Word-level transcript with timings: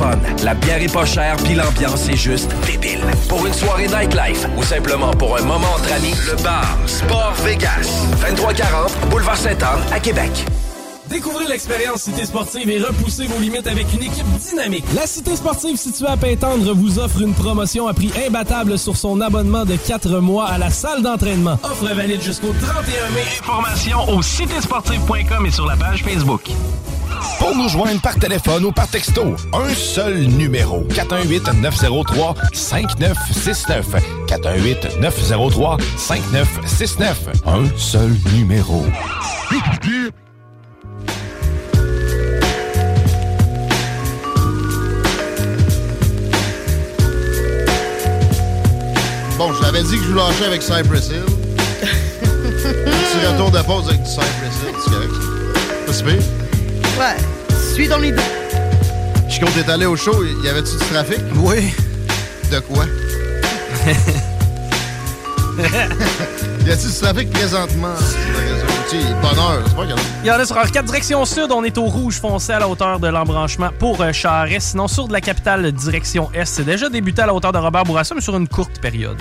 Fun, 0.00 0.18
la 0.44 0.54
bière 0.54 0.80
est 0.80 0.90
pas 0.90 1.04
chère 1.04 1.36
puis 1.44 1.54
l'ambiance 1.54 2.08
est 2.08 2.16
juste 2.16 2.50
débile. 2.64 3.02
Pour 3.28 3.44
une 3.46 3.52
soirée 3.52 3.86
nightlife 3.86 4.46
ou 4.56 4.62
simplement 4.62 5.10
pour 5.10 5.36
un 5.36 5.42
moment 5.42 5.74
entre 5.76 5.92
amis, 5.92 6.14
le 6.26 6.42
bar 6.42 6.78
Sport 6.86 7.34
Vegas. 7.44 8.06
2340 8.26 9.10
Boulevard 9.10 9.36
Sainte-Anne 9.36 9.82
à 9.92 10.00
Québec. 10.00 10.30
Découvrez 11.10 11.44
l'expérience 11.48 12.02
Cité 12.04 12.24
Sportive 12.24 12.70
et 12.70 12.78
repoussez 12.78 13.26
vos 13.26 13.38
limites 13.40 13.66
avec 13.66 13.92
une 13.92 14.02
équipe 14.02 14.24
dynamique. 14.38 14.86
La 14.94 15.06
Cité 15.06 15.36
Sportive 15.36 15.76
située 15.76 16.08
à 16.08 16.16
Pintendre 16.16 16.72
vous 16.72 16.98
offre 16.98 17.20
une 17.20 17.34
promotion 17.34 17.86
à 17.86 17.92
prix 17.92 18.10
imbattable 18.26 18.78
sur 18.78 18.96
son 18.96 19.20
abonnement 19.20 19.66
de 19.66 19.76
4 19.76 20.20
mois 20.20 20.46
à 20.46 20.56
la 20.56 20.70
salle 20.70 21.02
d'entraînement. 21.02 21.58
Offre 21.62 21.92
valide 21.94 22.22
jusqu'au 22.22 22.54
31 22.58 23.10
mai. 23.10 23.24
Informations 23.42 24.08
au 24.08 24.22
citésportive.com 24.22 25.44
et 25.44 25.50
sur 25.50 25.66
la 25.66 25.76
page 25.76 26.02
Facebook. 26.04 26.48
Pour 27.38 27.54
nous 27.56 27.68
joindre 27.68 28.00
par 28.00 28.16
téléphone 28.16 28.64
ou 28.64 28.72
par 28.72 28.88
texto, 28.88 29.36
un 29.52 29.72
seul 29.74 30.24
numéro. 30.24 30.82
418-903-5969. 30.90 33.84
418-903-5969. 34.26 37.14
Un 37.46 37.64
seul 37.76 38.10
numéro. 38.34 38.84
Bon, 49.38 49.52
je 49.54 49.62
l'avais 49.62 49.82
dit 49.82 49.96
que 49.96 50.02
je 50.02 50.08
vous 50.08 50.14
lâchais 50.14 50.44
avec 50.44 50.60
Cypress 50.62 51.08
Hill. 51.08 51.24
Petit 51.80 53.26
retour 53.26 53.50
de 53.50 53.62
pause 53.62 53.88
avec 53.88 54.02
du 54.02 54.10
Cypress 54.10 54.60
Hill, 54.62 54.74
c'est 54.84 54.90
correct? 54.90 55.14
Pas 55.86 55.92
si 55.94 56.02
pire? 56.02 56.22
Ouais, 57.00 57.16
suis 57.72 57.88
dans 57.88 57.96
l'idée. 57.96 58.20
Chico, 59.26 59.46
t'es 59.54 59.70
allé 59.70 59.86
au 59.86 59.96
show, 59.96 60.22
y 60.22 60.48
avait-tu 60.50 60.72
du 60.72 60.84
trafic? 60.84 61.18
Oui. 61.36 61.72
De 62.52 62.60
quoi? 62.60 62.84
y 66.66 66.70
a-t-il 66.70 66.90
du 66.90 66.98
trafic 67.00 67.30
présentement? 67.30 67.96
sur 67.96 68.18
le 68.32 68.38
réseau 68.52 68.66
routier? 68.66 69.00
Bonheur, 69.22 69.62
c'est 69.66 69.76
pas 69.76 69.80
qu'il 69.80 69.90
y 69.92 69.94
en 69.94 69.96
a. 69.96 70.00
Il 70.22 70.26
y 70.26 70.30
en 70.30 70.34
a 70.34 70.44
sur 70.44 70.60
4 70.60 70.84
direction 70.84 71.24
sud, 71.24 71.50
on 71.52 71.64
est 71.64 71.78
au 71.78 71.84
rouge 71.84 72.20
foncé 72.20 72.52
à 72.52 72.58
la 72.58 72.68
hauteur 72.68 73.00
de 73.00 73.08
l'embranchement 73.08 73.70
pour 73.78 74.02
euh, 74.02 74.12
Charest. 74.12 74.72
Sinon, 74.72 74.86
sur 74.86 75.08
de 75.08 75.14
la 75.14 75.22
capitale 75.22 75.72
direction 75.72 76.28
est, 76.34 76.44
c'est 76.44 76.64
déjà 76.64 76.90
débuté 76.90 77.22
à 77.22 77.26
la 77.26 77.32
hauteur 77.32 77.52
de 77.52 77.58
Robert 77.58 77.84
Bourassa, 77.84 78.14
mais 78.14 78.20
sur 78.20 78.36
une 78.36 78.46
courte 78.46 78.78
période. 78.78 79.16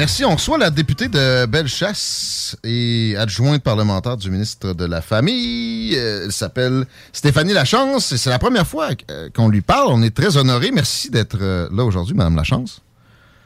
Merci. 0.00 0.24
On 0.24 0.32
reçoit 0.32 0.56
la 0.56 0.70
députée 0.70 1.08
de 1.08 1.44
Bellechasse 1.44 2.56
et 2.64 3.16
adjointe 3.18 3.62
parlementaire 3.62 4.16
du 4.16 4.30
ministre 4.30 4.72
de 4.72 4.86
la 4.86 5.02
Famille. 5.02 5.94
Euh, 5.94 6.22
Elle 6.24 6.32
s'appelle 6.32 6.86
Stéphanie 7.12 7.52
Lachance 7.52 8.10
et 8.10 8.16
c'est 8.16 8.30
la 8.30 8.38
première 8.38 8.66
fois 8.66 8.88
euh, 9.10 9.28
qu'on 9.36 9.48
lui 9.48 9.60
parle. 9.60 9.88
On 9.90 10.02
est 10.02 10.16
très 10.16 10.38
honorés. 10.38 10.70
Merci 10.72 11.10
d'être 11.10 11.36
euh, 11.42 11.68
là 11.70 11.84
aujourd'hui, 11.84 12.14
Madame 12.14 12.34
Lachance. 12.34 12.80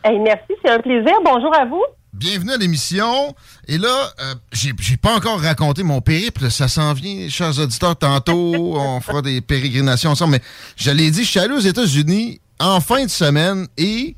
Hey, 0.05 0.17
merci, 0.21 0.53
c'est 0.65 0.71
un 0.71 0.79
plaisir. 0.79 1.13
Bonjour 1.25 1.53
à 1.59 1.65
vous. 1.65 1.83
Bienvenue 2.13 2.53
à 2.53 2.57
l'émission. 2.57 3.35
Et 3.67 3.77
là, 3.77 4.13
euh, 4.21 4.35
j'ai 4.53 4.71
j'ai 4.79 4.97
pas 4.97 5.17
encore 5.17 5.41
raconté 5.41 5.83
mon 5.83 6.01
périple. 6.01 6.53
Ça 6.53 6.69
s'en 6.69 6.93
vient, 6.93 7.29
chers 7.31 7.59
auditeurs. 7.59 7.97
Tantôt, 7.97 8.55
on 8.79 9.01
fera 9.01 9.23
des 9.23 9.41
pérégrinations 9.41 10.11
ensemble. 10.11 10.35
Mais 10.35 10.43
je 10.77 10.93
l'ai 10.93 11.11
dit, 11.11 11.25
je 11.25 11.31
suis 11.31 11.41
allé 11.41 11.53
aux 11.53 11.59
États-Unis 11.59 12.41
en 12.61 12.79
fin 12.79 13.05
de 13.05 13.11
semaine 13.11 13.67
et 13.77 14.15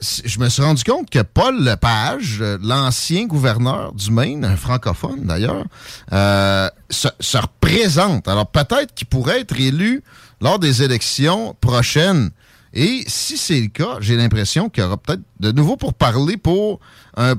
je 0.00 0.38
me 0.38 0.48
suis 0.48 0.62
rendu 0.62 0.84
compte 0.84 1.10
que 1.10 1.22
Paul 1.22 1.62
Lepage, 1.62 2.38
euh, 2.40 2.58
l'ancien 2.62 3.26
gouverneur 3.26 3.92
du 3.92 4.10
Maine, 4.10 4.44
un 4.44 4.56
francophone 4.56 5.24
d'ailleurs, 5.24 5.64
euh, 6.12 6.68
se, 6.88 7.08
se 7.18 7.38
représente. 7.38 8.28
Alors 8.28 8.46
peut-être 8.46 8.94
qu'il 8.94 9.08
pourrait 9.08 9.40
être 9.40 9.58
élu 9.58 10.02
lors 10.40 10.58
des 10.58 10.82
élections 10.82 11.56
prochaines. 11.60 12.30
Et 12.74 13.02
si 13.06 13.36
c'est 13.36 13.60
le 13.60 13.68
cas, 13.68 13.96
j'ai 14.00 14.16
l'impression 14.16 14.68
qu'il 14.68 14.84
y 14.84 14.86
aura 14.86 14.98
peut-être 14.98 15.22
de 15.40 15.52
nouveau 15.52 15.76
pour 15.76 15.94
parler 15.94 16.36
pour 16.36 16.80
un 17.16 17.34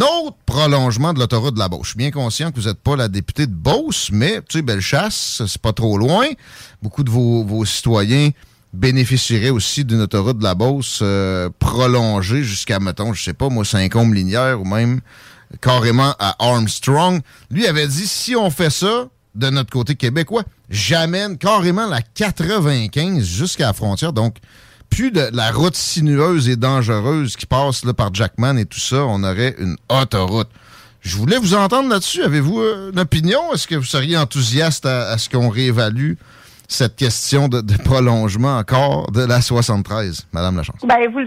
autre 0.00 0.36
prolongement 0.46 1.12
de 1.12 1.18
l'autoroute 1.18 1.54
de 1.54 1.58
la 1.58 1.68
Beauce. 1.68 1.84
Je 1.84 1.88
suis 1.90 1.98
bien 1.98 2.10
conscient 2.10 2.52
que 2.52 2.60
vous 2.60 2.68
n'êtes 2.68 2.78
pas 2.78 2.94
la 2.94 3.08
députée 3.08 3.46
de 3.46 3.54
Beauce, 3.54 4.10
mais 4.12 4.36
tu 4.42 4.58
sais, 4.58 4.62
Bellechasse, 4.62 5.42
c'est 5.46 5.62
pas 5.62 5.72
trop 5.72 5.96
loin. 5.96 6.26
Beaucoup 6.82 7.02
de 7.02 7.10
vos, 7.10 7.44
vos 7.44 7.64
citoyens 7.64 8.30
bénéficieraient 8.72 9.50
aussi 9.50 9.84
d'une 9.84 10.02
autoroute 10.02 10.38
de 10.38 10.44
la 10.44 10.54
Beauce 10.54 11.00
euh, 11.02 11.48
prolongée 11.58 12.42
jusqu'à, 12.42 12.78
mettons, 12.78 13.12
je 13.14 13.22
sais 13.22 13.34
pas, 13.34 13.48
moi, 13.48 13.64
Saint-Côme-Linière 13.64 14.60
ou 14.60 14.64
même 14.64 15.00
carrément 15.60 16.14
à 16.18 16.36
Armstrong. 16.38 17.20
Lui 17.50 17.66
avait 17.66 17.88
dit, 17.88 18.06
si 18.06 18.36
on 18.36 18.50
fait 18.50 18.70
ça 18.70 19.08
de 19.34 19.50
notre 19.50 19.70
côté 19.70 19.94
québécois, 19.94 20.42
j'amène 20.68 21.38
carrément 21.38 21.86
la 21.86 22.02
95 22.02 23.24
jusqu'à 23.24 23.66
la 23.66 23.72
frontière. 23.72 24.12
Donc, 24.12 24.36
plus 24.90 25.10
de 25.10 25.28
la 25.32 25.50
route 25.50 25.76
sinueuse 25.76 26.48
et 26.48 26.56
dangereuse 26.56 27.36
qui 27.36 27.46
passe 27.46 27.84
là, 27.84 27.94
par 27.94 28.12
Jackman 28.14 28.56
et 28.56 28.66
tout 28.66 28.80
ça, 28.80 29.04
on 29.04 29.22
aurait 29.22 29.54
une 29.58 29.76
autoroute. 29.88 30.48
Je 31.00 31.16
voulais 31.16 31.38
vous 31.38 31.54
entendre 31.54 31.88
là-dessus. 31.88 32.22
Avez-vous 32.22 32.60
euh, 32.60 32.90
une 32.92 32.98
opinion? 32.98 33.52
Est-ce 33.54 33.66
que 33.66 33.76
vous 33.76 33.84
seriez 33.84 34.16
enthousiaste 34.16 34.84
à 34.84 35.16
ce 35.16 35.28
qu'on 35.28 35.48
réévalue 35.48 36.14
cette 36.68 36.96
question 36.96 37.48
de, 37.48 37.62
prolongement 37.82 38.58
encore 38.58 39.10
de 39.10 39.24
la 39.26 39.40
73, 39.40 40.28
Madame 40.32 40.58
Lachance? 40.58 40.84
Ben 40.84 41.10
vous, 41.10 41.20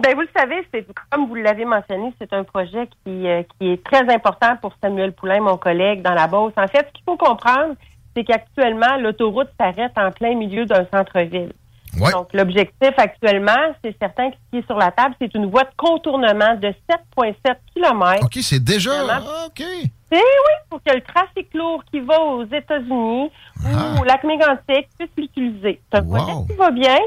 ben, 0.00 0.14
vous 0.14 0.20
le 0.20 0.28
savez, 0.36 0.66
c'est 0.74 0.84
comme 1.10 1.26
vous 1.28 1.36
l'avez 1.36 1.64
mentionné, 1.64 2.12
c'est 2.20 2.32
un 2.32 2.44
projet 2.44 2.88
qui, 3.04 3.26
euh, 3.26 3.42
qui 3.58 3.70
est 3.70 3.84
très 3.84 4.12
important 4.12 4.56
pour 4.60 4.74
Samuel 4.82 5.12
Poulain, 5.12 5.40
mon 5.40 5.56
collègue, 5.56 6.02
dans 6.02 6.12
la 6.12 6.26
Beauce. 6.26 6.52
En 6.56 6.66
fait, 6.66 6.86
ce 6.88 6.92
qu'il 6.92 7.04
faut 7.06 7.16
comprendre, 7.16 7.74
c'est 8.14 8.24
qu'actuellement, 8.24 8.96
l'autoroute 8.96 9.48
s'arrête 9.58 9.92
en 9.96 10.10
plein 10.10 10.34
milieu 10.34 10.66
d'un 10.66 10.84
centre-ville. 10.92 11.52
Ouais. 11.98 12.12
Donc, 12.12 12.28
l'objectif 12.32 12.92
actuellement, 12.96 13.74
c'est 13.82 13.96
certain 13.98 14.30
que 14.30 14.36
ce 14.36 14.50
qui 14.50 14.58
est 14.58 14.66
sur 14.66 14.76
la 14.76 14.90
table, 14.90 15.14
c'est 15.20 15.34
une 15.34 15.50
voie 15.50 15.64
de 15.64 15.70
contournement 15.76 16.54
de 16.56 16.68
7,7 17.18 17.56
km. 17.74 18.24
OK, 18.24 18.38
c'est 18.42 18.62
déjà... 18.62 18.92
Ah, 19.08 19.46
OK. 19.46 19.64
C'est 20.12 20.16
oui, 20.16 20.54
pour 20.68 20.82
que 20.82 20.94
le 20.94 21.02
trafic 21.02 21.52
lourd 21.54 21.84
qui 21.90 22.00
va 22.00 22.20
aux 22.20 22.44
États-Unis 22.44 23.30
ou 23.64 24.00
au 24.00 24.04
lac 24.04 24.24
Mégantic 24.24 24.88
puisse 24.98 25.10
l'utiliser. 25.16 25.80
C'est 25.90 25.98
un 25.98 26.02
projet 26.02 26.32
qui 26.48 26.56
va 26.56 26.70
bien, 26.70 26.98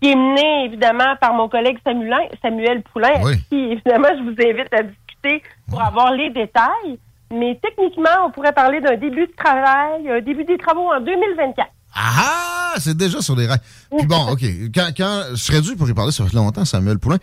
qui 0.00 0.10
est 0.10 0.14
mené 0.14 0.64
évidemment 0.66 1.16
par 1.20 1.32
mon 1.32 1.48
collègue 1.48 1.78
Samuel, 1.84 2.28
Samuel 2.42 2.82
Poulain, 2.82 3.14
avec 3.14 3.48
qui 3.48 3.56
évidemment 3.56 4.08
je 4.10 4.22
vous 4.24 4.36
invite 4.46 4.74
à 4.74 4.82
discuter 4.82 5.42
pour 5.70 5.82
avoir 5.82 6.12
les 6.12 6.28
détails. 6.30 6.98
Mais 7.32 7.58
techniquement, 7.62 8.26
on 8.26 8.30
pourrait 8.30 8.52
parler 8.52 8.80
d'un 8.80 8.96
début 8.96 9.26
de 9.26 9.32
travail, 9.32 10.10
un 10.10 10.20
début 10.20 10.44
des 10.44 10.58
travaux 10.58 10.90
en 10.92 11.00
2024. 11.00 11.68
Ah, 11.94 12.74
c'est 12.78 12.96
déjà 12.96 13.20
sur 13.20 13.34
les 13.36 13.46
rails. 13.46 13.60
Puis 13.98 14.06
bon, 14.06 14.30
OK. 14.30 14.42
Quand, 14.74 14.90
quand 14.96 15.22
je 15.32 15.36
serais 15.36 15.60
dû 15.60 15.74
pour 15.76 15.88
y 15.88 15.94
parler, 15.94 16.12
ça 16.12 16.24
fait 16.24 16.36
longtemps, 16.36 16.64
Samuel 16.64 16.98
Poulain. 16.98 17.18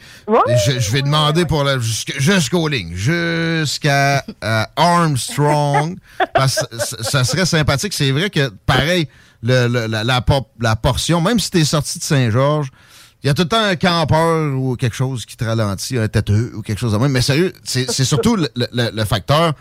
Et 0.49 0.55
je, 0.65 0.79
je 0.79 0.91
vais 0.91 1.01
demander 1.01 1.45
pour 1.45 1.63
la, 1.63 1.77
jusqu'- 1.77 2.19
jusqu'aux 2.19 2.67
lignes, 2.67 2.93
jusqu'à 2.93 4.23
euh, 4.43 4.63
Armstrong. 4.75 5.97
parce 6.33 6.57
que 6.69 6.77
ça, 6.79 6.97
ça 7.03 7.23
serait 7.23 7.45
sympathique. 7.45 7.93
C'est 7.93 8.11
vrai 8.11 8.29
que, 8.29 8.49
pareil, 8.65 9.07
le, 9.41 9.67
le- 9.67 9.87
la, 9.87 10.03
la, 10.03 10.23
la 10.59 10.75
portion, 10.75 11.21
même 11.21 11.39
si 11.39 11.49
t'es 11.51 11.63
sorti 11.65 11.99
de 11.99 12.03
Saint-Georges, 12.03 12.69
il 13.23 13.27
y 13.27 13.29
a 13.29 13.33
tout 13.33 13.43
le 13.43 13.47
temps 13.47 13.63
un 13.63 13.75
campeur 13.75 14.53
ou 14.59 14.75
quelque 14.75 14.95
chose 14.95 15.25
qui 15.25 15.35
te 15.37 15.43
ralentit, 15.43 15.97
un 15.97 16.07
têteux 16.07 16.51
ou 16.55 16.61
quelque 16.61 16.79
chose 16.79 16.93
de 16.93 16.97
même. 16.97 17.11
Mais 17.11 17.21
sérieux, 17.21 17.51
c'est 17.63 17.89
c'est 17.91 18.05
surtout 18.05 18.35
le, 18.35 18.47
le- 18.55 18.91
le 18.93 19.05
facteur 19.05 19.53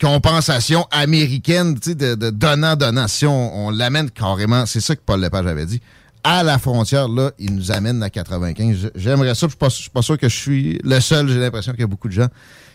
compensation 0.00 0.86
américaine, 0.90 1.78
tu 1.78 1.90
sais, 1.90 1.94
de, 1.94 2.30
donnant-donnant. 2.30 3.08
Si 3.08 3.26
on, 3.26 3.66
on 3.66 3.70
l'amène 3.70 4.10
carrément, 4.10 4.66
c'est 4.66 4.80
ça 4.80 4.96
que 4.96 5.00
Paul 5.04 5.20
Lepage 5.20 5.46
avait 5.46 5.66
dit, 5.66 5.80
à 6.24 6.42
la 6.42 6.58
frontière, 6.58 7.08
là, 7.08 7.30
il 7.38 7.54
nous 7.54 7.70
amène 7.70 8.02
à 8.02 8.10
95. 8.10 8.90
J'aimerais 8.96 9.34
ça. 9.34 9.46
Je 9.48 9.64
ne 9.64 9.70
suis 9.70 9.90
pas 9.90 10.02
sûr 10.02 10.18
que 10.18 10.28
je 10.28 10.36
suis 10.36 10.80
le 10.82 10.98
seul. 10.98 11.28
J'ai 11.28 11.38
l'impression 11.38 11.72
qu'il 11.72 11.82
y 11.82 11.84
a 11.84 11.88
beaucoup 11.88 12.08
de 12.08 12.14
gens 12.14 12.26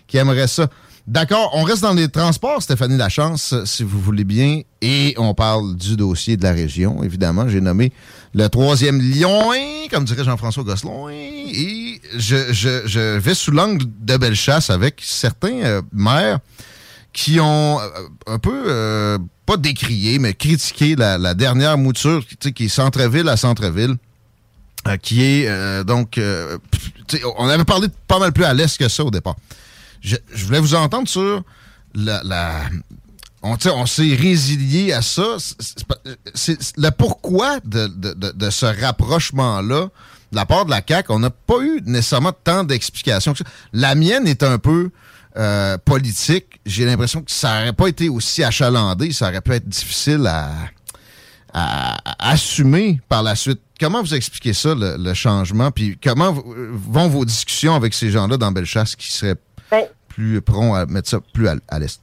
qui 0.07 0.18
aimeraient 0.18 0.47
ça. 0.47 0.68
D'accord, 1.07 1.51
on 1.56 1.63
reste 1.63 1.81
dans 1.81 1.94
les 1.94 2.09
transports, 2.09 2.62
Stéphanie 2.62 2.95
Lachance, 2.95 3.56
si 3.65 3.83
vous 3.83 4.00
voulez 4.00 4.24
bien, 4.24 4.62
et 4.81 5.15
on 5.17 5.33
parle 5.33 5.75
du 5.75 5.95
dossier 5.95 6.38
de 6.38 6.44
la 6.44 6.51
région, 6.51 7.01
évidemment. 7.03 7.50
J'ai 7.50 7.59
nommé 7.59 7.91
le 8.35 8.47
troisième 8.50 9.01
lion, 9.01 9.51
comme 9.89 10.06
dirait 10.06 10.24
Jean-François 10.24 10.63
Gosselin, 10.63 11.09
et 11.09 12.00
je, 12.15 13.17
vais 13.17 13.33
sous 13.33 13.51
l'angle 13.51 13.85
de 14.00 14.15
Bellechasse 14.15 14.69
avec 14.69 15.01
certains 15.03 15.63
euh, 15.63 15.81
maires 15.91 16.39
qui 17.13 17.39
ont 17.39 17.79
euh, 17.79 17.87
un 18.27 18.39
peu, 18.39 18.63
euh, 18.67 19.17
pas 19.45 19.57
décrié, 19.57 20.19
mais 20.19 20.33
critiqué 20.33 20.95
la, 20.95 21.33
dernière 21.33 21.77
mouture 21.77 22.25
qui 22.55 22.65
est 22.65 22.69
centre-ville 22.69 23.27
à 23.29 23.37
centre-ville, 23.37 23.95
qui 25.01 25.23
est 25.23 25.83
donc... 25.83 26.19
on 27.37 27.47
avait 27.47 27.65
parlé 27.65 27.87
pas 28.07 28.19
mal 28.19 28.31
plus 28.31 28.45
à 28.45 28.53
l'est 28.53 28.77
que 28.77 28.87
ça 28.87 29.03
au 29.03 29.11
départ 29.11 29.35
je, 30.01 30.17
voulais 30.45 30.59
vous 30.59 30.75
entendre 30.75 31.07
sur 31.07 31.43
la. 31.93 32.69
on, 33.41 33.55
on 33.65 33.85
s'est 33.85 34.15
résilié 34.15 34.93
à 34.93 35.01
ça. 35.01 35.37
C'est 36.33 36.57
le 36.77 36.89
pourquoi 36.89 37.59
de, 37.63 38.49
ce 38.49 38.65
rapprochement-là 38.65 39.89
de 40.31 40.35
la 40.35 40.45
part 40.45 40.65
de 40.65 40.71
la 40.71 40.81
CAQ. 40.85 41.11
On 41.11 41.19
n'a 41.19 41.29
pas 41.29 41.59
eu 41.61 41.81
nécessairement 41.85 42.33
tant 42.43 42.63
d'explications. 42.63 43.33
La 43.73 43.95
mienne 43.95 44.27
est 44.27 44.43
un 44.43 44.57
peu 44.57 44.91
euh, 45.37 45.77
politique. 45.77 46.59
J'ai 46.65 46.85
l'impression 46.85 47.21
que 47.21 47.31
ça 47.31 47.59
n'aurait 47.59 47.73
pas 47.73 47.87
été 47.87 48.09
aussi 48.09 48.43
achalandé. 48.43 49.11
Ça 49.11 49.29
aurait 49.29 49.41
pu 49.41 49.53
être 49.53 49.67
difficile 49.67 50.27
à, 50.27 50.49
assumer 52.19 52.99
par 53.09 53.23
la 53.23 53.35
suite. 53.35 53.61
Comment 53.79 54.01
vous 54.01 54.13
expliquez 54.13 54.53
ça, 54.53 54.73
le, 54.75 55.13
changement? 55.13 55.71
Puis 55.71 55.97
comment 56.01 56.31
vont 56.33 57.07
vos 57.09 57.25
discussions 57.25 57.75
avec 57.75 57.93
ces 57.93 58.09
gens-là 58.09 58.37
dans 58.37 58.51
Bellechasse 58.51 58.95
qui 58.95 59.11
seraient 59.11 59.35
ben, 59.69 59.85
plus 60.07 60.41
prompt 60.41 60.75
à 60.75 60.85
mettre 60.85 61.09
ça 61.09 61.19
plus 61.33 61.47
à, 61.47 61.79
l'est? 61.79 62.01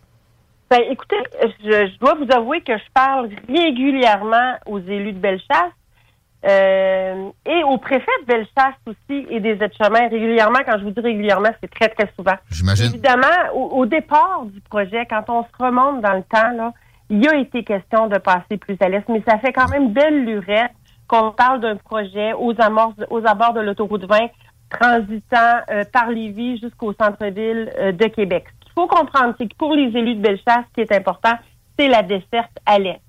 Ben, 0.71 0.81
écoutez, 0.91 1.17
je, 1.65 1.99
dois 1.99 2.15
vous 2.15 2.31
avouer 2.31 2.61
que 2.61 2.77
je 2.77 2.93
parle 2.93 3.31
régulièrement 3.49 4.57
aux 4.67 4.81
élus 4.81 5.13
de 5.13 5.19
Bellechasse 5.19 5.73
euh, 6.47 7.31
et 7.47 7.65
aux 7.65 7.79
préfets 7.79 8.07
de 8.23 8.27
Bellechasse 8.27 8.77
aussi 8.87 9.27
et 9.29 9.41
des 9.41 9.63
aides-chemins 9.63 10.09
régulièrement. 10.09 10.61
Quand 10.65 10.79
je 10.79 10.85
vous 10.85 10.91
dis 10.91 11.01
régulièrement, 11.01 11.51
c'est 11.61 11.71
très, 11.71 11.89
très 11.89 12.11
souvent. 12.17 12.37
J'imagine. 12.51 12.87
Évidemment, 12.87 13.53
au, 13.55 13.87
départ 13.87 14.45
du 14.47 14.61
projet, 14.61 15.05
quand 15.11 15.25
on 15.29 15.43
se 15.43 15.65
remonte 15.65 16.01
dans 16.01 16.15
le 16.15 16.23
temps, 16.23 16.51
là, 16.57 16.73
il 17.11 17.25
y 17.25 17.29
a 17.29 17.37
été 17.37 17.65
question 17.65 18.07
de 18.07 18.19
passer 18.19 18.57
plus 18.57 18.77
à 18.81 18.89
l'est, 18.89 19.09
mais 19.09 19.23
ça 19.27 19.39
fait 19.39 19.53
quand 19.53 19.69
même 19.69 19.93
belle 19.93 20.25
lurette 20.25 20.73
qu'on 21.09 21.33
parle 21.33 21.61
d'un 21.61 21.77
projet 21.77 22.35
aux, 22.35 22.53
aux 23.11 23.27
abords 23.27 23.55
de 23.55 23.61
l'autoroute 23.61 24.05
20 24.05 24.29
transitant 24.71 25.61
euh, 25.71 25.85
par 25.93 26.11
Lévis 26.11 26.59
jusqu'au 26.61 26.93
centre-ville 26.93 27.73
euh, 27.79 27.93
de 27.93 28.05
Québec. 28.07 28.45
Ce 28.61 28.65
qu'il 28.67 28.73
faut 28.75 28.87
comprendre, 28.87 29.35
c'est 29.39 29.49
que 29.49 29.57
pour 29.57 29.75
les 29.75 29.87
élus 29.97 30.17
de 30.17 30.21
Bellechasse, 30.21 30.65
ce 30.69 30.75
qui 30.75 30.81
est 30.83 30.93
important, 30.93 31.33
c'est 31.79 31.89
la 31.89 32.03
desserte 32.03 32.53
à 32.67 32.79
l'est. 32.79 33.01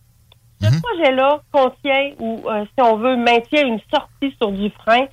Ce 0.61 0.67
mhm. 0.67 0.81
projet-là 0.81 1.41
contient, 1.51 2.11
ou 2.19 2.41
euh, 2.47 2.65
si 2.65 2.83
on 2.83 2.97
veut, 2.97 3.15
maintient 3.15 3.65
une 3.65 3.79
sortie 3.91 4.35
sur 4.37 4.51
du 4.51 4.69
frein. 4.71 5.05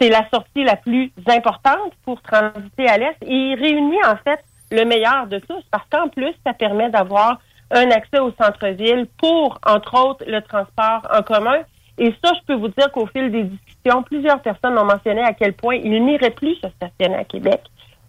C'est 0.00 0.08
la 0.08 0.28
sortie 0.32 0.64
la 0.64 0.76
plus 0.76 1.12
importante 1.26 1.92
pour 2.04 2.20
transiter 2.22 2.88
à 2.88 2.98
l'est 2.98 3.16
et 3.22 3.34
il 3.34 3.54
réunit 3.54 4.02
en 4.06 4.16
fait 4.16 4.40
le 4.70 4.84
meilleur 4.84 5.26
de 5.26 5.38
tous 5.38 5.62
parce 5.70 5.86
qu'en 5.90 6.08
plus, 6.08 6.32
ça 6.44 6.54
permet 6.54 6.88
d'avoir 6.90 7.38
un 7.70 7.90
accès 7.90 8.18
au 8.18 8.32
centre-ville 8.32 9.06
pour, 9.18 9.58
entre 9.66 9.94
autres, 9.94 10.24
le 10.26 10.40
transport 10.40 11.06
en 11.12 11.22
commun. 11.22 11.58
Et 11.98 12.14
ça, 12.24 12.32
je 12.34 12.46
peux 12.46 12.54
vous 12.54 12.68
dire 12.68 12.90
qu'au 12.92 13.06
fil 13.06 13.30
des 13.30 13.44
discussions, 13.44 14.02
plusieurs 14.02 14.40
personnes 14.40 14.78
ont 14.78 14.84
mentionné 14.84 15.22
à 15.22 15.34
quel 15.34 15.52
point 15.52 15.76
ils 15.76 16.04
n'iraient 16.04 16.30
plus 16.30 16.54
se 16.56 16.68
stationner 16.70 17.16
à 17.16 17.24
Québec. 17.24 17.60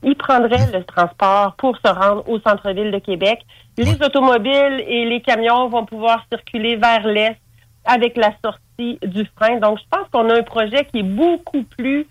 Ils 0.04 0.16
prendraient 0.16 0.72
le 0.74 0.84
transport 0.84 1.56
pour 1.58 1.78
se 1.78 1.92
rendre 1.92 2.28
au 2.28 2.40
centre-ville 2.40 2.92
de 2.92 3.00
Québec. 3.00 3.40
Les 3.78 3.94
automobiles 4.02 4.84
et 4.88 5.06
les 5.06 5.22
camions 5.22 5.70
vont 5.70 5.86
pouvoir 5.86 6.26
circuler 6.32 6.76
vers 6.76 7.06
l'est 7.06 7.38
avec 7.86 8.18
la 8.18 8.34
sortie 8.44 9.00
du 9.04 9.26
frein. 9.36 9.60
Donc, 9.60 9.80
je 9.80 9.84
pense 9.90 10.08
qu'on 10.12 10.30
a 10.30 10.40
un 10.40 10.44
projet 10.44 10.86
qui 10.86 11.00
est 11.00 11.04
beaucoup 11.04 11.64
plus 11.64 12.08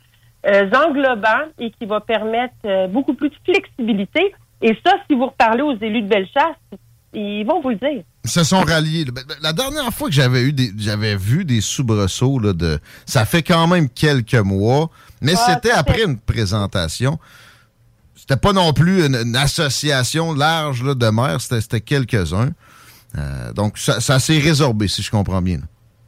euh, 0.46 0.70
englobant 0.72 1.44
et 1.58 1.70
qui 1.70 1.87
va 1.87 2.00
permettre 2.00 2.54
euh, 2.64 2.87
beaucoup 2.87 3.14
plus 3.14 3.28
de 3.28 3.34
flexibilité. 3.44 4.34
Et 4.62 4.76
ça, 4.84 4.94
si 5.08 5.16
vous 5.16 5.26
reparlez 5.26 5.62
aux 5.62 5.76
élus 5.76 6.02
de 6.02 6.08
Bellechasse, 6.08 6.56
ils 7.12 7.44
vont 7.44 7.60
vous 7.60 7.70
le 7.70 7.76
dire. 7.76 8.02
Ils 8.25 8.31
se 8.31 8.44
sont 8.44 8.60
ralliés. 8.60 9.04
Ben, 9.06 9.22
ben, 9.26 9.37
la 9.42 9.52
dernière 9.52 9.92
fois 9.92 10.08
que 10.08 10.14
j'avais 10.14 10.42
eu 10.42 10.52
des, 10.52 10.70
j'avais 10.78 11.16
vu 11.16 11.44
des 11.44 11.60
soubresauts 11.60 12.38
là, 12.38 12.52
de, 12.52 12.78
ça 13.04 13.25
fait 13.25 13.42
quand 13.42 13.66
même 13.66 13.88
quelques 13.88 14.34
mois, 14.34 14.90
mais 15.20 15.34
c'était 15.34 15.72
après 15.72 16.04
une 16.04 16.19
présentation. 16.19 17.19
C'était 18.30 18.40
pas 18.40 18.52
non 18.52 18.72
plus 18.72 19.04
une, 19.04 19.34
association 19.34 20.32
large 20.32 20.84
là, 20.84 20.94
de 20.94 21.06
maires, 21.08 21.40
c'était, 21.40 21.80
quelques-uns. 21.80 22.50
Euh, 23.18 23.52
donc 23.52 23.76
ça, 23.76 24.20
s'est 24.20 24.38
résorbé, 24.38 24.86
si 24.86 25.02
je 25.02 25.10
comprends 25.10 25.42
bien. 25.42 25.58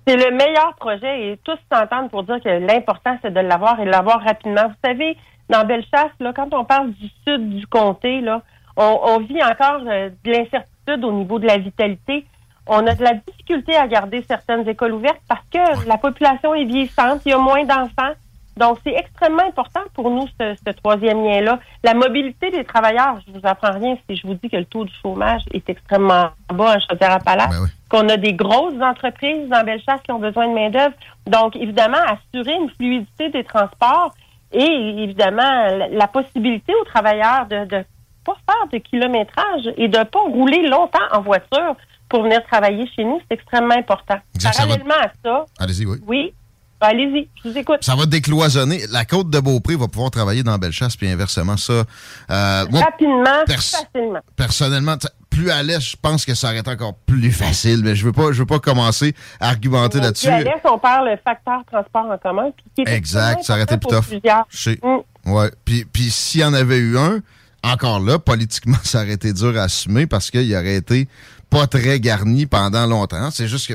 C'est 0.07 0.15
le 0.15 0.31
meilleur 0.31 0.73
projet 0.77 1.33
et 1.33 1.41
tous 1.43 1.59
s'entendent 1.73 2.13
pour 2.13 2.23
dire 2.23 2.41
que 2.41 2.49
l'important 2.49 3.19
c'est 3.23 3.35
de 3.35 3.41
l'avoir 3.41 3.81
et 3.81 3.87
de 3.87 3.91
l'avoir 3.91 4.23
rapidement. 4.23 4.69
Vous 4.69 4.89
savez, 4.89 5.17
dans 5.51 5.65
Bellechasse, 5.65 6.13
là, 6.21 6.33
quand 6.33 6.55
on 6.55 6.65
parle 6.65 6.93
du 6.93 7.09
sud 7.27 7.57
du 7.57 7.67
comté, 7.67 8.21
là, 8.21 8.43
on, 8.77 9.19
vit 9.19 9.43
encore 9.43 9.81
euh, 9.89 10.11
de 10.25 10.31
l'incertitude 10.31 11.05
au 11.05 11.13
niveau 11.13 11.41
de 11.41 11.49
la 11.49 11.59
vitalité. 11.59 12.25
On 12.69 12.87
a 12.87 12.95
de 12.95 13.03
la 13.03 13.15
difficulté 13.15 13.75
à 13.75 13.89
garder 13.89 14.25
certaines 14.29 14.69
écoles 14.69 14.93
ouvertes 14.93 15.23
parce 15.27 15.45
que 15.53 15.89
la 15.89 15.99
population 15.99 16.55
est 16.55 16.67
vieillissante, 16.67 17.23
il 17.27 17.31
y 17.31 17.33
a 17.33 17.39
moins 17.39 17.65
d'enfants. 17.65 18.15
Donc, 18.57 18.79
c'est 18.85 18.93
extrêmement 18.93 19.47
important 19.47 19.81
pour 19.95 20.11
nous, 20.11 20.27
ce, 20.39 20.71
troisième 20.73 21.25
lien-là. 21.25 21.59
La 21.83 21.95
mobilité 21.95 22.51
des 22.51 22.65
travailleurs, 22.65 23.19
je 23.27 23.33
vous 23.33 23.41
apprends 23.45 23.73
rien 23.73 23.97
si 24.09 24.17
je 24.17 24.27
vous 24.27 24.35
dis 24.35 24.51
que 24.51 24.57
le 24.57 24.67
taux 24.67 24.85
de 24.85 24.91
chômage 25.01 25.43
est 25.53 25.69
extrêmement 25.69 26.31
bas 26.53 26.73
à 26.73 26.79
Chaudière-Appalaches, 26.81 27.51
ben 27.51 27.67
qu'on 27.89 28.09
a 28.09 28.17
des 28.17 28.35
grosses 28.35 28.81
entreprises 28.81 29.49
dans 29.49 29.65
Bellechasse 29.65 30.01
qui 30.05 30.13
ont 30.13 30.19
besoin 30.19 30.49
de 30.49 30.55
main-d'œuvre. 30.55 30.95
Donc, 31.27 31.57
évidemment, 31.57 31.99
assurer 32.07 32.55
une 32.55 32.71
fluidité 32.71 33.31
des 33.31 33.45
transports 33.45 34.15
et, 34.53 35.03
évidemment, 35.03 35.89
la, 35.91 36.07
possibilité 36.09 36.75
aux 36.75 36.85
travailleurs 36.85 37.47
de, 37.47 37.65
de 37.65 37.85
pas 38.25 38.37
faire 38.47 38.69
de 38.71 38.79
kilométrage 38.79 39.71
et 39.77 39.89
de 39.89 40.03
pas 40.05 40.21
rouler 40.21 40.69
longtemps 40.69 40.99
en 41.13 41.21
voiture 41.21 41.77
pour 42.13 42.23
venir 42.23 42.43
travailler 42.45 42.87
chez 42.95 43.05
nous, 43.05 43.21
c'est 43.23 43.35
extrêmement 43.37 43.75
important. 43.75 44.19
Parallèlement 44.43 44.95
à 45.01 45.11
ça. 45.25 45.47
Allez-y, 45.59 45.87
oui. 45.87 45.99
Oui. 46.07 46.35
Ben, 46.83 46.89
allez-y, 46.89 47.29
je 47.37 47.49
vous 47.49 47.57
écoute. 47.57 47.79
Ça 47.83 47.95
va 47.95 48.07
décloisonner. 48.07 48.81
La 48.91 49.05
côte 49.05 49.31
de 49.31 49.39
Beaupré 49.39 49.77
va 49.77 49.87
pouvoir 49.87 50.11
travailler 50.11 50.43
dans 50.43 50.59
Bellechasse, 50.59 50.97
puis 50.97 51.09
inversement, 51.09 51.57
ça. 51.57 51.73
Euh, 51.73 51.85
Rapidement, 52.29 53.45
facilement. 53.47 54.19
Personnellement, 54.35 54.97
plus 55.31 55.53
à 55.53 55.63
l'est, 55.63 55.81
je 55.81 55.97
pense 55.97 56.25
que 56.25 56.35
ça 56.35 56.49
aurait 56.49 56.59
été 56.59 56.71
encore 56.71 56.95
plus 57.07 57.31
facile, 57.31 57.83
mais 57.85 57.95
je 57.95 58.05
veux 58.05 58.11
pas, 58.11 58.33
je 58.33 58.41
veux 58.41 58.47
pas 58.47 58.59
commencer 58.59 59.15
à 59.39 59.51
argumenter 59.51 60.01
là-dessus. 60.01 60.27
Plus 60.27 60.35
à 60.35 60.41
l'est, 60.41 60.61
on 60.65 60.79
parle 60.79 61.17
facteur 61.25 61.63
transport 61.71 62.07
en 62.11 62.19
commun. 62.19 62.51
exact, 62.79 63.45
ça 63.45 63.53
aurait 63.53 63.63
été 63.63 63.77
plus 63.77 63.89
tough. 63.89 64.77
Mm. 64.83 65.31
Ouais. 65.31 65.53
Puis, 65.65 65.85
puis 65.85 66.11
s'il 66.11 66.41
y 66.41 66.45
en 66.45 66.53
avait 66.53 66.79
eu 66.79 66.99
un, 66.99 67.21
encore 67.63 68.01
là, 68.01 68.19
politiquement, 68.19 68.79
ça 68.83 69.03
aurait 69.03 69.13
été 69.13 69.33
dur 69.33 69.57
à 69.57 69.63
assumer 69.63 70.09
parce 70.09 70.33
qu'il 70.33 70.53
aurait 70.57 70.75
été 70.75 71.07
pas 71.49 71.69
très 71.69 72.01
garni 72.01 72.47
pendant 72.47 72.87
longtemps. 72.87 73.31
C'est 73.31 73.47
juste 73.47 73.69
que 73.69 73.75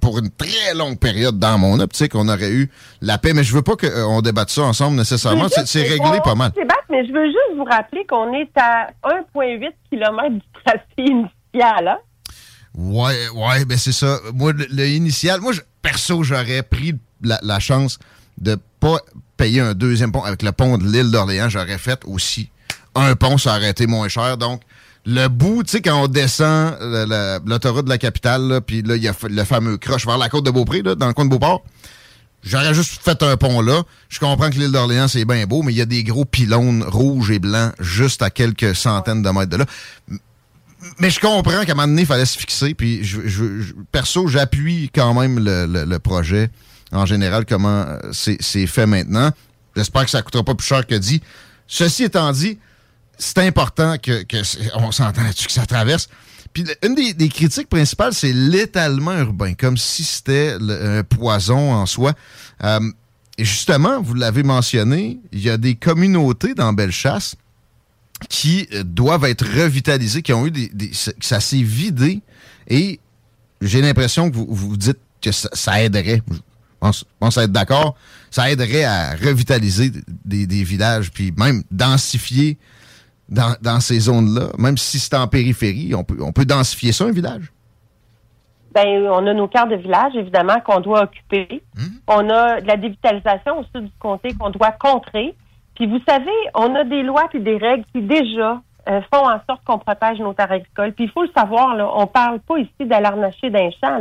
pour 0.00 0.18
une 0.18 0.30
très 0.30 0.74
longue 0.74 0.98
période, 0.98 1.38
dans 1.38 1.58
mon 1.58 1.78
optique, 1.80 2.14
on 2.14 2.28
aurait 2.28 2.50
eu 2.50 2.70
la 3.00 3.18
paix. 3.18 3.32
Mais 3.34 3.44
je 3.44 3.54
veux 3.54 3.62
pas 3.62 3.76
qu'on 3.76 4.18
euh, 4.18 4.22
débatte 4.22 4.50
ça 4.50 4.62
ensemble 4.62 4.96
nécessairement. 4.96 5.48
C'est 5.48 5.82
réglé 5.82 6.20
pas 6.24 6.34
mal. 6.34 6.52
mais 6.88 7.06
je 7.06 7.12
veux 7.12 7.26
juste 7.26 7.56
vous 7.56 7.64
rappeler 7.64 8.04
qu'on 8.06 8.32
est 8.34 8.50
à 8.56 8.88
1,8 9.04 9.72
km 9.90 10.30
du 10.30 10.42
tracé 10.64 10.80
initial. 10.98 11.88
Hein? 11.88 11.98
Ouais, 12.74 13.28
ouais, 13.34 13.64
ben 13.64 13.76
c'est 13.76 13.92
ça. 13.92 14.18
Moi, 14.34 14.52
le, 14.52 14.86
initial, 14.86 15.40
moi, 15.40 15.52
perso, 15.82 16.22
j'aurais 16.22 16.62
pris 16.62 16.94
la, 17.22 17.58
chance 17.58 17.98
de 18.38 18.56
pas 18.78 18.98
payer 19.36 19.60
un 19.60 19.74
deuxième 19.74 20.12
pont 20.12 20.22
avec 20.22 20.42
le 20.42 20.52
pont 20.52 20.78
de 20.78 20.84
l'île 20.84 21.10
d'Orléans. 21.10 21.48
J'aurais 21.48 21.78
fait 21.78 22.00
aussi 22.06 22.50
un 22.94 23.14
pont, 23.16 23.38
ça 23.38 23.56
aurait 23.56 23.70
été 23.70 23.86
moins 23.86 24.08
cher. 24.08 24.36
Donc, 24.36 24.62
le 25.06 25.28
bout, 25.28 25.62
tu 25.64 25.70
sais, 25.70 25.80
quand 25.80 26.02
on 26.02 26.08
descend 26.08 26.76
l'autoroute 27.44 27.84
de 27.84 27.90
la 27.90 27.98
capitale, 27.98 28.60
puis 28.66 28.82
là, 28.82 28.96
il 28.96 29.02
y 29.02 29.08
a 29.08 29.14
le 29.28 29.44
fameux 29.44 29.78
croche 29.78 30.06
vers 30.06 30.18
la 30.18 30.28
côte 30.28 30.44
de 30.44 30.50
Beaupré, 30.50 30.82
là, 30.82 30.94
dans 30.94 31.06
le 31.06 31.14
coin 31.14 31.24
de 31.24 31.30
Beauport. 31.30 31.64
J'aurais 32.42 32.72
juste 32.72 33.02
fait 33.02 33.22
un 33.22 33.36
pont 33.36 33.60
là. 33.60 33.82
Je 34.08 34.18
comprends 34.18 34.48
que 34.48 34.56
l'île 34.56 34.72
d'Orléans, 34.72 35.08
c'est 35.08 35.24
bien 35.24 35.44
beau, 35.46 35.62
mais 35.62 35.72
il 35.72 35.76
y 35.76 35.82
a 35.82 35.86
des 35.86 36.04
gros 36.04 36.24
pylônes 36.24 36.82
rouges 36.82 37.30
et 37.30 37.38
blancs 37.38 37.74
juste 37.80 38.22
à 38.22 38.30
quelques 38.30 38.74
centaines 38.74 39.22
de 39.22 39.28
mètres 39.30 39.50
de 39.50 39.56
là. 39.58 39.66
Mais 40.98 41.10
je 41.10 41.20
comprends 41.20 41.64
qu'à 41.64 41.72
un 41.72 41.74
moment 41.74 41.88
donné, 41.88 42.02
il 42.02 42.06
fallait 42.06 42.24
se 42.24 42.38
fixer. 42.38 42.72
Puis, 42.72 43.04
je, 43.04 43.74
perso, 43.92 44.26
j'appuie 44.28 44.90
quand 44.94 45.12
même 45.12 45.38
le, 45.38 45.98
projet 45.98 46.50
en 46.92 47.04
général, 47.06 47.44
comment 47.46 47.84
euh, 47.86 47.98
c'est 48.10 48.66
fait 48.66 48.86
maintenant. 48.86 49.30
J'espère 49.76 50.04
que 50.04 50.10
ça 50.10 50.22
coûtera 50.22 50.42
pas 50.42 50.54
plus 50.54 50.66
cher 50.66 50.86
que 50.86 50.94
dit. 50.96 51.22
Ceci 51.68 52.04
étant 52.04 52.32
dit, 52.32 52.58
c'est 53.20 53.38
important 53.38 53.96
que, 53.98 54.24
on 54.74 54.90
s'entend 54.90 55.22
là-dessus 55.22 55.46
que 55.46 55.52
ça 55.52 55.66
traverse. 55.66 56.08
Puis 56.52 56.64
une 56.82 56.94
des, 56.94 57.28
critiques 57.28 57.68
principales, 57.68 58.12
c'est 58.12 58.32
l'étalement 58.32 59.16
urbain, 59.16 59.54
comme 59.54 59.76
si 59.76 60.02
c'était 60.02 60.56
un 60.58 61.04
poison 61.04 61.72
en 61.72 61.86
soi. 61.86 62.14
Euh, 62.64 62.80
et 63.38 63.44
justement, 63.44 64.02
vous 64.02 64.14
l'avez 64.14 64.42
mentionné, 64.42 65.20
il 65.32 65.40
y 65.40 65.50
a 65.50 65.58
des 65.58 65.76
communautés 65.76 66.54
dans 66.54 66.72
Bellechasse 66.72 67.36
qui 68.28 68.66
euh, 68.72 68.82
doivent 68.82 69.24
être 69.26 69.46
revitalisées, 69.46 70.22
qui 70.22 70.32
ont 70.32 70.46
eu 70.46 70.50
des... 70.50 70.90
ça 71.20 71.40
s'est 71.40 71.62
vidé. 71.62 72.20
Et 72.68 72.98
j'ai 73.60 73.80
l'impression 73.80 74.30
que 74.30 74.36
vous 74.36 74.46
vous 74.50 74.76
dites 74.76 74.98
que 75.22 75.30
ça, 75.30 75.82
aiderait. 75.82 76.22
Je 76.30 76.38
pense, 76.80 77.04
pense 77.20 77.36
être 77.36 77.52
d'accord. 77.52 77.96
Ça 78.30 78.50
aiderait 78.50 78.84
à 78.84 79.14
revitaliser 79.14 79.92
des, 80.24 80.46
des 80.46 80.64
villages, 80.64 81.10
puis 81.12 81.32
même 81.36 81.62
densifier 81.70 82.58
dans, 83.30 83.80
ces 83.80 84.00
zones-là, 84.00 84.48
même 84.58 84.76
si 84.76 84.98
c'est 84.98 85.14
en 85.16 85.26
périphérie, 85.26 85.94
on 85.94 86.04
peut, 86.04 86.18
on 86.20 86.32
peut 86.32 86.44
densifier 86.44 86.92
ça, 86.92 87.04
un 87.04 87.12
village? 87.12 87.52
Ben, 88.74 89.06
on 89.08 89.26
a 89.26 89.34
nos 89.34 89.48
quarts 89.48 89.66
de 89.66 89.76
village, 89.76 90.14
évidemment, 90.14 90.60
qu'on 90.60 90.80
doit 90.80 91.02
occuper. 91.02 91.62
Hum. 91.76 91.90
On 92.06 92.30
a 92.30 92.60
de 92.60 92.66
la 92.66 92.76
dévitalisation 92.76 93.60
au 93.60 93.64
sud 93.64 93.86
du 93.86 93.92
comté 93.98 94.32
qu'on 94.34 94.50
doit 94.50 94.72
contrer. 94.72 95.34
Puis 95.74 95.86
vous 95.86 96.00
savez, 96.08 96.30
on 96.54 96.74
a 96.74 96.84
des 96.84 97.02
lois 97.02 97.28
et 97.32 97.40
des 97.40 97.56
règles 97.56 97.84
qui 97.92 98.02
déjà 98.02 98.60
euh, 98.88 99.00
font 99.12 99.28
en 99.28 99.40
sorte 99.48 99.64
qu'on 99.64 99.78
protège 99.78 100.18
nos 100.18 100.34
terres 100.34 100.52
agricoles. 100.52 100.92
Puis 100.92 101.04
il 101.04 101.10
faut 101.10 101.22
le 101.22 101.30
savoir, 101.36 101.74
là, 101.74 101.90
on 101.94 102.06
parle 102.06 102.40
pas 102.40 102.58
ici 102.58 102.86
d'alarnacher 102.86 103.50
d'un 103.50 103.70
champ. 103.82 104.00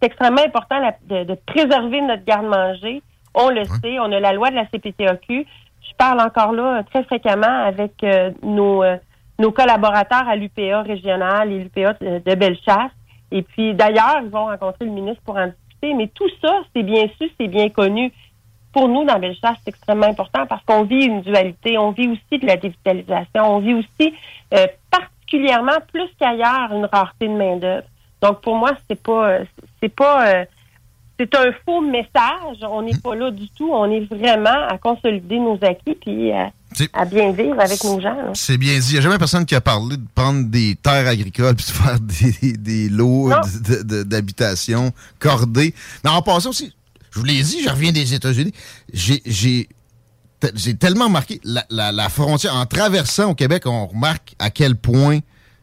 C'est 0.00 0.06
extrêmement 0.06 0.42
important 0.44 0.80
de, 1.08 1.34
préserver 1.46 2.00
notre 2.00 2.24
garde-manger. 2.24 3.02
On 3.34 3.50
le 3.50 3.64
sait, 3.64 3.98
on 4.00 4.10
a 4.10 4.20
la 4.20 4.32
loi 4.32 4.50
de 4.50 4.56
la 4.56 4.66
CPTAQ 4.66 5.46
je 5.88 5.94
parle 5.96 6.20
encore 6.20 6.52
là 6.52 6.82
très 6.84 7.04
fréquemment 7.04 7.64
avec 7.64 8.02
euh, 8.04 8.30
nos, 8.42 8.82
euh, 8.82 8.96
nos 9.38 9.52
collaborateurs 9.52 10.28
à 10.28 10.36
l'UPA 10.36 10.82
régional 10.82 11.50
et 11.50 11.58
l'UPA 11.58 11.94
de, 11.94 12.34
Bellechasse. 12.34 12.92
Et 13.30 13.42
puis 13.42 13.74
d'ailleurs, 13.74 14.20
ils 14.22 14.30
vont 14.30 14.46
rencontrer 14.46 14.84
le 14.84 14.92
ministre 14.92 15.22
pour 15.24 15.36
en 15.36 15.46
discuter. 15.46 15.94
Mais 15.94 16.08
tout 16.08 16.28
ça, 16.42 16.60
c'est 16.74 16.82
bien 16.82 17.06
su, 17.18 17.30
c'est 17.38 17.48
bien 17.48 17.68
connu. 17.68 18.12
Pour 18.72 18.88
nous, 18.88 19.04
dans 19.04 19.18
Bellechasse, 19.18 19.56
c'est 19.64 19.70
extrêmement 19.70 20.06
important 20.06 20.46
parce 20.46 20.62
qu'on 20.64 20.84
vit 20.84 21.06
une 21.06 21.22
dualité, 21.22 21.78
on 21.78 21.90
vit 21.90 22.08
aussi 22.08 22.40
de 22.40 22.46
la 22.46 22.56
digitalisation, 22.56 23.56
on 23.56 23.58
vit 23.60 23.74
aussi 23.74 24.14
euh, 24.54 24.66
particulièrement 24.90 25.78
plus 25.92 26.08
qu'ailleurs 26.18 26.72
une 26.72 26.84
rareté 26.84 27.28
de 27.28 27.32
main 27.32 27.56
d'œuvre. 27.56 27.86
Donc 28.20 28.40
pour 28.40 28.56
moi, 28.56 28.72
c'est 28.88 29.00
pas 29.00 29.38
c'est 29.80 29.94
pas 29.94 30.44
c'est 31.18 31.34
un 31.34 31.50
faux 31.64 31.80
message. 31.80 32.58
On 32.62 32.82
n'est 32.82 32.96
pas 32.96 33.14
là 33.14 33.30
du 33.30 33.48
tout. 33.50 33.70
On 33.72 33.90
est 33.90 34.04
vraiment 34.06 34.68
à 34.68 34.78
consolider 34.78 35.38
nos 35.38 35.58
acquis 35.62 35.96
puis 36.00 36.30
à, 36.32 37.04
bien 37.06 37.32
vivre 37.32 37.58
avec 37.58 37.82
nos 37.82 38.00
gens. 38.00 38.16
C'est 38.34 38.56
bien 38.56 38.78
dit. 38.78 38.90
Il 38.90 38.92
n'y 38.92 38.98
a 38.98 39.02
jamais 39.02 39.18
personne 39.18 39.44
qui 39.44 39.54
a 39.54 39.60
parlé 39.60 39.96
de 39.96 40.06
prendre 40.14 40.48
des 40.48 40.76
terres 40.80 41.08
agricoles 41.08 41.56
puis 41.56 41.66
de 41.66 41.70
faire 41.70 41.98
des, 42.58 42.88
lots 42.88 43.30
d'habitation 44.04 44.92
cordés. 45.18 45.74
Mais 46.04 46.10
en 46.10 46.22
passant 46.22 46.50
aussi, 46.50 46.72
je 47.10 47.18
vous 47.18 47.24
l'ai 47.24 47.42
dit, 47.42 47.62
je 47.64 47.68
reviens 47.68 47.90
des 47.90 48.14
États-Unis. 48.14 48.52
J'ai 48.92 49.66
tellement 50.78 51.08
marqué 51.08 51.40
la, 51.42 51.64
la 51.90 52.08
frontière. 52.08 52.54
En 52.54 52.66
traversant 52.66 53.30
au 53.30 53.34
Québec, 53.34 53.64
on 53.66 53.88
remarque 53.88 54.34
à 54.38 54.50
quel 54.50 54.76
point 54.76 55.18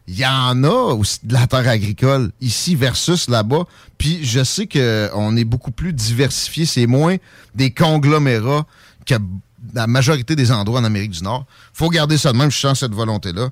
il 0.08 0.20
y 0.20 0.26
en 0.26 0.64
a 0.64 0.94
aussi 0.94 1.20
de 1.24 1.34
la 1.34 1.48
terre 1.48 1.68
agricole 1.68 2.32
ici 2.40 2.76
versus 2.76 3.28
là-bas. 3.28 3.64
Puis 3.98 4.24
je 4.24 4.44
sais 4.44 4.68
qu'on 4.68 5.36
est 5.36 5.46
beaucoup 5.46 5.72
plus 5.72 5.94
diversifié. 5.94 6.66
C'est 6.66 6.86
moins 6.86 7.16
des 7.56 7.72
conglomérats 7.72 8.66
que 9.06 9.16
la 9.74 9.88
majorité 9.88 10.36
des 10.36 10.52
endroits 10.52 10.80
en 10.80 10.84
Amérique 10.84 11.12
du 11.12 11.24
Nord. 11.24 11.46
faut 11.74 11.90
garder 11.90 12.18
ça 12.18 12.32
de 12.32 12.38
même. 12.38 12.52
Je 12.52 12.58
sens 12.58 12.80
cette 12.80 12.94
volonté-là. 12.94 13.50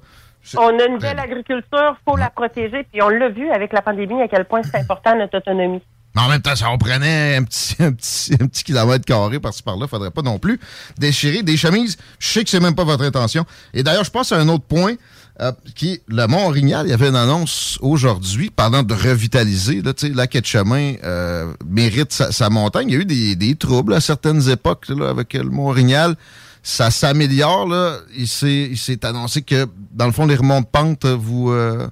On 0.58 0.78
a 0.80 0.86
une 0.86 1.00
belle 1.00 1.20
agriculture, 1.20 1.98
faut 2.06 2.18
la 2.18 2.30
protéger. 2.30 2.86
Puis 2.92 3.02
on 3.02 3.10
l'a 3.10 3.30
vu 3.30 3.50
avec 3.50 3.74
la 3.74 3.82
pandémie 3.82 4.22
à 4.22 4.28
quel 4.28 4.46
point 4.46 4.62
c'est 4.62 4.78
important 4.78 5.18
notre 5.18 5.38
autonomie. 5.38 5.82
Mais 6.16 6.22
en 6.22 6.30
même 6.30 6.42
temps, 6.42 6.56
ça 6.56 6.70
en 6.70 6.78
prenait 6.78 7.38
un 7.38 7.44
petit, 7.44 7.76
un 7.80 7.94
petit, 7.94 8.34
un 8.40 8.48
petit 8.48 8.64
kilomètre 8.64 9.06
carré 9.06 9.40
par-ci 9.40 9.64
par-là. 9.64 9.88
Faudrait 9.88 10.12
pas 10.12 10.22
non 10.22 10.38
plus 10.38 10.60
déchirer 10.98 11.42
des 11.42 11.58
chemises. 11.58 11.98
Je 12.20 12.28
sais 12.28 12.44
que 12.44 12.50
c'est 12.50 12.60
même 12.60 12.76
pas 12.76 12.84
votre 12.84 13.04
intention. 13.04 13.46
Et 13.74 13.84
d'ailleurs, 13.84 14.04
je 14.04 14.12
pense 14.12 14.32
à 14.32 14.38
un 14.38 14.48
autre 14.50 14.66
point. 14.66 14.94
Euh, 15.42 15.52
qui 15.76 16.00
le 16.08 16.28
Mont-Orignal, 16.28 16.86
il 16.86 16.92
y 16.92 16.94
avait 16.94 17.08
une 17.08 17.16
annonce 17.16 17.80
aujourd'hui 17.82 18.52
parlant 18.52 18.84
de 18.84 18.94
revitaliser. 18.94 19.82
Là, 19.82 19.94
la 20.14 20.28
quête 20.28 20.44
de 20.44 20.48
chemin 20.48 20.94
euh, 21.04 21.52
mérite 21.66 22.14
sa, 22.14 22.50
montagne. 22.52 22.90
Il 22.90 22.94
y 22.94 22.98
a 22.98 23.32
eu 23.32 23.36
des, 23.36 23.56
troubles 23.56 23.96
à 23.96 24.00
certaines 24.00 24.48
époques 24.48 24.90
là, 24.90 25.10
avec 25.10 25.34
le 25.34 25.50
Mont-Orignal. 25.50 26.14
Ça 26.62 26.92
s'améliore. 26.92 27.68
Là. 27.68 27.98
Il 28.16 28.28
s'est 28.28 29.06
annoncé 29.06 29.42
que, 29.42 29.66
dans 29.92 30.06
le 30.06 30.12
fond, 30.12 30.28
les 30.28 30.36
remontes 30.36 30.70
pentes, 30.70 31.06
vous... 31.06 31.52
Euh, 31.52 31.88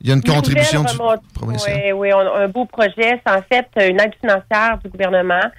il 0.00 0.08
y 0.08 0.12
a 0.12 0.14
une, 0.14 0.22
contribution 0.22 0.84
du 0.84 0.92
Oui, 1.42 1.92
oui, 1.94 2.10
un 2.12 2.48
beau 2.48 2.66
projet. 2.66 3.20
C'est 3.26 3.32
en 3.32 3.42
fait 3.50 3.66
une 3.88 3.98
aide 3.98 4.12
financière 4.20 4.78
du 4.84 4.90
gouvernement. 4.90 5.50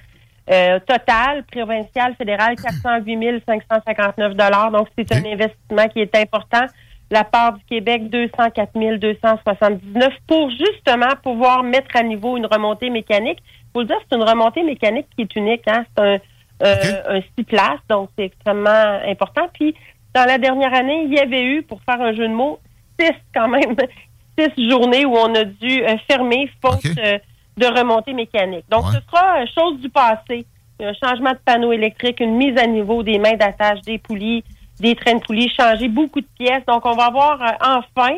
total, 0.46 1.44
provincial, 1.50 2.14
fédéral, 2.16 2.54
408 2.62 3.42
559 3.46 4.36
Donc, 4.72 4.88
c'est 4.96 5.12
un 5.12 5.32
investissement 5.32 5.88
qui 5.88 6.00
est 6.00 6.14
important 6.14 6.66
la 7.10 7.24
part 7.24 7.54
du 7.54 7.64
Québec 7.64 8.10
204 8.10 8.98
279 8.98 10.12
pour 10.26 10.50
justement 10.50 11.14
pouvoir 11.22 11.62
mettre 11.62 11.94
à 11.94 12.02
niveau 12.02 12.36
une 12.36 12.46
remontée 12.46 12.90
mécanique. 12.90 13.38
Faut 13.72 13.80
le 13.80 13.86
dire, 13.86 13.96
c'est 14.08 14.16
une 14.16 14.24
remontée 14.24 14.62
mécanique 14.62 15.06
qui 15.14 15.22
est 15.22 15.36
unique. 15.36 15.62
Hein? 15.68 15.84
C'est 15.96 16.02
un, 16.02 16.18
euh, 16.62 17.02
un 17.08 17.20
six 17.20 17.44
places, 17.44 17.80
donc 17.88 18.10
c'est 18.16 18.24
extrêmement 18.24 19.00
important. 19.06 19.48
Puis 19.52 19.74
dans 20.14 20.24
la 20.24 20.38
dernière 20.38 20.72
année, 20.74 21.02
il 21.04 21.12
y 21.12 21.18
avait 21.18 21.44
eu, 21.44 21.62
pour 21.62 21.80
faire 21.82 22.00
un 22.00 22.14
jeu 22.14 22.26
de 22.26 22.32
mots, 22.32 22.58
six 22.98 23.12
quand 23.34 23.48
même, 23.48 23.76
six 24.38 24.70
journées 24.70 25.04
où 25.04 25.14
on 25.14 25.34
a 25.34 25.44
dû 25.44 25.82
euh, 25.82 25.96
fermer 26.10 26.50
faute 26.62 26.84
euh, 26.98 27.18
de 27.56 27.66
remontée 27.66 28.14
mécanique. 28.14 28.64
Donc 28.70 28.84
ce 28.86 29.00
sera 29.00 29.44
chose 29.46 29.80
du 29.80 29.90
passé. 29.90 30.46
Un 30.80 30.92
changement 30.92 31.32
de 31.32 31.38
panneau 31.44 31.72
électrique, 31.72 32.20
une 32.20 32.36
mise 32.36 32.58
à 32.58 32.66
niveau 32.66 33.02
des 33.02 33.18
mains 33.18 33.32
d'attache, 33.34 33.80
des 33.82 33.98
poulies, 33.98 34.44
des 34.80 34.94
trains 34.94 35.16
de 35.16 35.20
poulies, 35.20 35.50
changer 35.58 35.88
beaucoup 35.88 36.20
de 36.20 36.28
pièces. 36.38 36.64
Donc, 36.66 36.84
on 36.84 36.94
va 36.94 37.06
avoir 37.06 37.40
euh, 37.42 37.78
enfin 37.78 38.14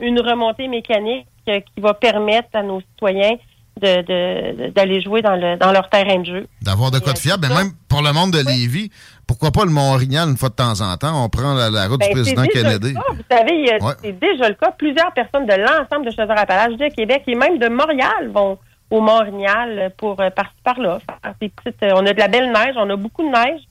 une 0.00 0.20
remontée 0.20 0.68
mécanique 0.68 1.26
euh, 1.48 1.60
qui 1.60 1.80
va 1.80 1.94
permettre 1.94 2.48
à 2.54 2.62
nos 2.62 2.80
citoyens 2.80 3.36
d'aller 3.80 5.00
jouer 5.00 5.22
dans, 5.22 5.36
le, 5.36 5.56
dans 5.56 5.72
leur 5.72 5.88
terrain 5.88 6.18
de 6.18 6.26
jeu. 6.26 6.46
D'avoir 6.60 6.90
de 6.90 6.98
quoi 6.98 7.12
de 7.12 7.18
euh, 7.18 7.20
fiable. 7.20 7.46
Mais 7.48 7.54
même 7.54 7.72
pour 7.88 8.02
le 8.02 8.12
monde 8.12 8.30
de 8.32 8.44
Lévis, 8.46 8.90
pourquoi 9.26 9.52
pas 9.52 9.64
le 9.64 9.70
Mont-Orignal 9.70 10.28
une 10.28 10.36
fois 10.36 10.50
de 10.50 10.54
temps 10.54 10.78
en 10.82 10.94
temps? 10.98 11.24
On 11.24 11.30
prend 11.30 11.54
la, 11.54 11.88
route 11.88 12.00
du 12.00 12.08
ben, 12.08 12.12
président 12.12 12.44
Kennedy. 12.44 12.92
vous 12.92 13.22
savez, 13.30 13.78
c'est 14.02 14.18
déjà 14.20 14.50
le 14.50 14.54
cas. 14.54 14.70
Plusieurs 14.72 15.12
personnes 15.14 15.46
de 15.46 15.54
l'ensemble 15.54 16.04
de 16.04 16.10
Chaudière-Appalaches, 16.10 16.76
de 16.76 16.94
Québec 16.94 17.22
et 17.26 17.34
même 17.34 17.58
de 17.58 17.68
Montréal 17.68 18.30
vont 18.34 18.58
au 18.90 19.00
Mont-Orignal 19.00 19.94
pour 19.96 20.16
partir 20.16 20.52
par-là. 20.62 20.98
On 21.94 22.04
a 22.04 22.12
de 22.12 22.18
la 22.18 22.28
belle 22.28 22.52
neige, 22.52 22.74
on 22.76 22.90
a 22.90 22.96
beaucoup 22.96 23.22
de 23.22 23.30
neige. 23.30 23.62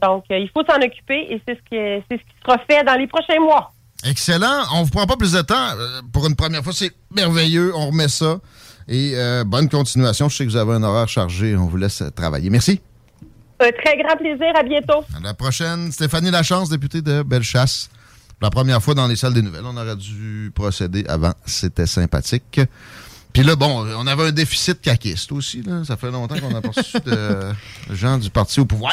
Donc, 0.00 0.24
euh, 0.30 0.38
il 0.38 0.48
faut 0.50 0.62
s'en 0.64 0.80
occuper 0.80 1.26
et 1.30 1.42
c'est 1.46 1.54
ce, 1.54 1.60
qui, 1.60 2.04
c'est 2.08 2.16
ce 2.16 2.22
qui 2.22 2.34
sera 2.44 2.58
fait 2.68 2.84
dans 2.84 2.94
les 2.94 3.06
prochains 3.06 3.40
mois. 3.40 3.72
Excellent. 4.04 4.64
On 4.72 4.80
ne 4.80 4.84
vous 4.84 4.90
prend 4.90 5.06
pas 5.06 5.16
plus 5.16 5.32
de 5.32 5.42
temps. 5.42 5.76
Euh, 5.76 6.00
pour 6.12 6.26
une 6.26 6.36
première 6.36 6.62
fois, 6.62 6.72
c'est 6.72 6.92
merveilleux. 7.14 7.72
On 7.74 7.88
remet 7.88 8.08
ça. 8.08 8.38
Et 8.88 9.12
euh, 9.14 9.44
bonne 9.44 9.68
continuation. 9.68 10.28
Je 10.28 10.36
sais 10.36 10.44
que 10.46 10.50
vous 10.50 10.56
avez 10.56 10.72
un 10.72 10.82
horaire 10.82 11.08
chargé. 11.08 11.56
On 11.56 11.66
vous 11.66 11.76
laisse 11.76 12.02
travailler. 12.16 12.50
Merci. 12.50 12.80
Un 13.60 13.70
très 13.72 13.98
grand 13.98 14.16
plaisir. 14.16 14.52
À 14.56 14.62
bientôt. 14.62 15.04
À 15.16 15.20
la 15.20 15.34
prochaine. 15.34 15.92
Stéphanie 15.92 16.30
Lachance, 16.30 16.70
députée 16.70 17.02
de 17.02 17.22
Bellechasse. 17.22 17.90
La 18.40 18.48
première 18.48 18.82
fois 18.82 18.94
dans 18.94 19.06
les 19.06 19.16
salles 19.16 19.34
des 19.34 19.42
nouvelles. 19.42 19.64
On 19.66 19.76
aurait 19.76 19.96
dû 19.96 20.50
procéder 20.54 21.04
avant. 21.06 21.32
C'était 21.44 21.86
sympathique. 21.86 22.60
Puis 23.32 23.42
là, 23.42 23.54
bon, 23.54 23.86
on 23.96 24.06
avait 24.06 24.28
un 24.28 24.32
déficit 24.32 24.80
caquiste 24.80 25.30
aussi. 25.32 25.62
Là. 25.62 25.84
Ça 25.84 25.96
fait 25.96 26.10
longtemps 26.10 26.38
qu'on 26.40 26.50
n'a 26.50 26.62
pas 26.62 26.70
de 27.04 27.54
gens 27.94 28.18
du 28.18 28.30
parti 28.30 28.60
au 28.60 28.64
pouvoir. 28.64 28.92